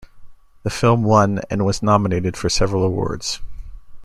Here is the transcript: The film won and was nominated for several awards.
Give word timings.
The 0.63 0.71
film 0.71 1.03
won 1.03 1.41
and 1.51 1.63
was 1.63 1.83
nominated 1.83 2.35
for 2.35 2.49
several 2.49 2.81
awards. 2.81 3.39